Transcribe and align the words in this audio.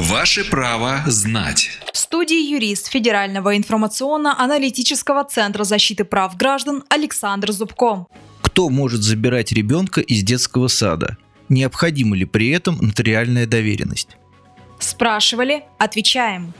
Ваше 0.00 0.48
право 0.48 1.02
знать. 1.06 1.68
В 1.92 1.98
студии 1.98 2.50
юрист 2.54 2.86
Федерального 2.90 3.54
информационно-аналитического 3.58 5.24
центра 5.24 5.64
защиты 5.64 6.04
прав 6.04 6.38
граждан 6.38 6.84
Александр 6.88 7.52
Зубко. 7.52 8.06
Кто 8.40 8.70
может 8.70 9.02
забирать 9.02 9.52
ребенка 9.52 10.00
из 10.00 10.22
детского 10.22 10.68
сада? 10.68 11.18
Необходима 11.50 12.16
ли 12.16 12.24
при 12.24 12.48
этом 12.48 12.78
нотариальная 12.80 13.46
доверенность? 13.46 14.16
Спрашивали, 14.78 15.64
отвечаем. 15.78 16.54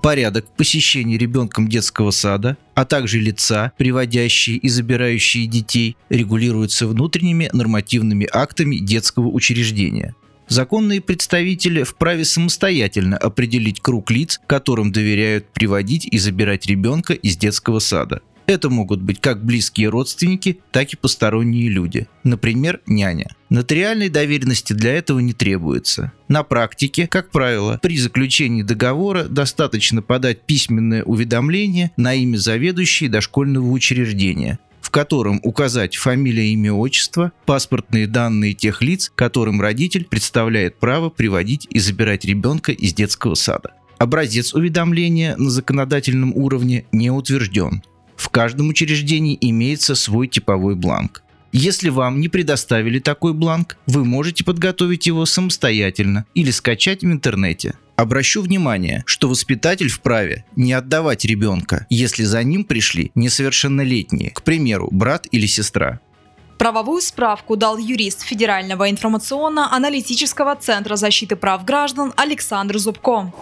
Порядок 0.00 0.46
посещения 0.56 1.18
ребенком 1.18 1.66
детского 1.66 2.12
сада, 2.12 2.56
а 2.74 2.84
также 2.84 3.18
лица, 3.18 3.72
приводящие 3.78 4.58
и 4.58 4.68
забирающие 4.68 5.48
детей, 5.48 5.96
регулируются 6.08 6.86
внутренними 6.86 7.50
нормативными 7.52 8.28
актами 8.32 8.76
детского 8.76 9.26
учреждения. 9.26 10.14
Законные 10.48 11.00
представители 11.00 11.82
вправе 11.82 12.24
самостоятельно 12.24 13.16
определить 13.16 13.80
круг 13.80 14.10
лиц, 14.10 14.40
которым 14.46 14.92
доверяют 14.92 15.46
приводить 15.52 16.06
и 16.06 16.18
забирать 16.18 16.66
ребенка 16.66 17.14
из 17.14 17.36
детского 17.36 17.78
сада. 17.78 18.20
Это 18.46 18.68
могут 18.68 19.00
быть 19.00 19.20
как 19.20 19.42
близкие 19.42 19.88
родственники, 19.88 20.60
так 20.70 20.92
и 20.92 20.96
посторонние 20.96 21.68
люди, 21.68 22.08
например, 22.24 22.80
няня. 22.86 23.30
Нотариальной 23.48 24.10
доверенности 24.10 24.72
для 24.72 24.94
этого 24.94 25.20
не 25.20 25.32
требуется. 25.32 26.12
На 26.28 26.42
практике, 26.42 27.06
как 27.06 27.30
правило, 27.30 27.78
при 27.82 27.96
заключении 27.96 28.62
договора 28.62 29.24
достаточно 29.24 30.02
подать 30.02 30.42
письменное 30.42 31.04
уведомление 31.04 31.92
на 31.96 32.14
имя 32.14 32.36
заведующей 32.36 33.08
дошкольного 33.08 33.70
учреждения, 33.70 34.58
котором 34.94 35.40
указать 35.42 35.96
фамилия, 35.96 36.52
имя, 36.52 36.72
отчество, 36.72 37.32
паспортные 37.46 38.06
данные 38.06 38.54
тех 38.54 38.80
лиц, 38.80 39.10
которым 39.16 39.60
родитель 39.60 40.04
представляет 40.04 40.78
право 40.78 41.10
приводить 41.10 41.66
и 41.68 41.80
забирать 41.80 42.24
ребенка 42.24 42.70
из 42.70 42.94
детского 42.94 43.34
сада. 43.34 43.72
Образец 43.98 44.54
уведомления 44.54 45.34
на 45.36 45.50
законодательном 45.50 46.32
уровне 46.32 46.84
не 46.92 47.10
утвержден. 47.10 47.82
В 48.14 48.28
каждом 48.28 48.68
учреждении 48.68 49.36
имеется 49.40 49.96
свой 49.96 50.28
типовой 50.28 50.76
бланк. 50.76 51.24
Если 51.56 51.88
вам 51.88 52.20
не 52.20 52.26
предоставили 52.28 52.98
такой 52.98 53.32
бланк, 53.32 53.76
вы 53.86 54.04
можете 54.04 54.42
подготовить 54.42 55.06
его 55.06 55.24
самостоятельно 55.24 56.24
или 56.34 56.50
скачать 56.50 57.02
в 57.02 57.06
интернете. 57.06 57.74
Обращу 57.94 58.42
внимание, 58.42 59.04
что 59.06 59.28
воспитатель 59.28 59.88
вправе 59.88 60.44
не 60.56 60.72
отдавать 60.72 61.24
ребенка, 61.24 61.86
если 61.88 62.24
за 62.24 62.42
ним 62.42 62.64
пришли 62.64 63.12
несовершеннолетние, 63.14 64.32
к 64.32 64.42
примеру, 64.42 64.88
брат 64.90 65.28
или 65.30 65.46
сестра. 65.46 66.00
Правовую 66.58 67.00
справку 67.00 67.54
дал 67.54 67.78
юрист 67.78 68.22
Федерального 68.22 68.90
информационно-аналитического 68.90 70.56
центра 70.56 70.96
защиты 70.96 71.36
прав 71.36 71.64
граждан 71.64 72.12
Александр 72.16 72.78
Зубко. 72.78 73.32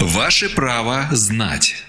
Ваше 0.00 0.50
право 0.50 1.08
знать. 1.12 1.76